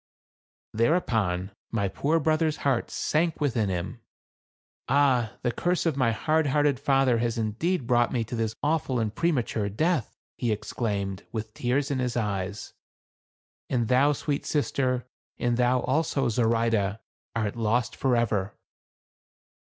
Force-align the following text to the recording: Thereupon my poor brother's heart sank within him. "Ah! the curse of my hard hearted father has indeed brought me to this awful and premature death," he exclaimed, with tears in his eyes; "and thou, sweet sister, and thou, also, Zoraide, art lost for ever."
Thereupon 0.73 1.51
my 1.69 1.87
poor 1.87 2.19
brother's 2.19 2.57
heart 2.65 2.89
sank 2.89 3.39
within 3.39 3.69
him. 3.69 4.01
"Ah! 4.89 5.33
the 5.43 5.51
curse 5.51 5.85
of 5.85 5.95
my 5.95 6.11
hard 6.11 6.47
hearted 6.47 6.79
father 6.79 7.19
has 7.19 7.37
indeed 7.37 7.85
brought 7.85 8.11
me 8.11 8.23
to 8.23 8.35
this 8.35 8.55
awful 8.63 8.99
and 8.99 9.13
premature 9.13 9.69
death," 9.69 10.17
he 10.37 10.51
exclaimed, 10.51 11.27
with 11.31 11.53
tears 11.53 11.91
in 11.91 11.99
his 11.99 12.17
eyes; 12.17 12.73
"and 13.69 13.89
thou, 13.89 14.11
sweet 14.11 14.43
sister, 14.43 15.05
and 15.37 15.57
thou, 15.57 15.81
also, 15.81 16.27
Zoraide, 16.29 16.97
art 17.35 17.55
lost 17.55 17.95
for 17.95 18.15
ever." 18.15 18.55